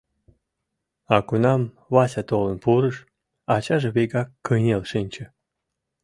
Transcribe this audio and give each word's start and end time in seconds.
А 1.15 1.15
кунам 1.27 1.61
Вася 1.93 2.23
толын 2.29 2.57
пурыш, 2.63 2.97
ачаже 3.55 3.89
вигак 3.95 4.29
кынел 4.45 4.81
шинче. 4.91 5.25